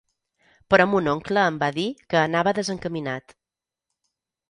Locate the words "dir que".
1.77-2.21